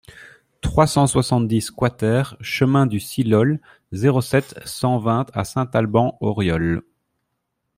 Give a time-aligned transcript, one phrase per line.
[0.61, 3.59] trois cent soixante-dix QUATER chemin du Silhol,
[3.91, 6.81] zéro sept, cent vingt à Saint-Alban-Auriolles